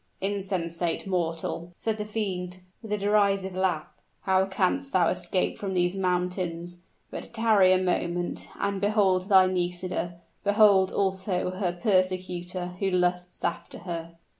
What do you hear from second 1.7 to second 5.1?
said the fiend, with a derisive laugh. "How canst thou